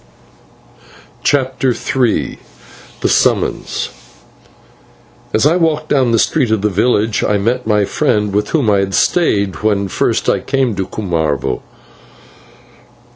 CHAPTER 1.21 1.75
III 1.75 2.39
THE 3.01 3.07
SUMMONS 3.07 3.89
As 5.31 5.45
I 5.45 5.55
walked 5.57 5.89
down 5.89 6.11
the 6.11 6.17
street 6.17 6.49
of 6.49 6.63
the 6.63 6.69
village 6.71 7.23
I 7.23 7.37
met 7.37 7.67
my 7.67 7.85
friend, 7.85 8.33
with 8.33 8.49
whom 8.49 8.67
I 8.71 8.79
had 8.79 8.95
stayed 8.95 9.61
when 9.61 9.87
first 9.89 10.27
I 10.27 10.39
came 10.39 10.73
to 10.77 10.87
Cumarvo. 10.87 11.61